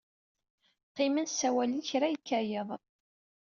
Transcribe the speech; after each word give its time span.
Qqimen 0.89 1.27
ssawalen 1.31 1.85
kra 1.89 2.07
yekka 2.13 2.39
yiḍ. 2.49 2.69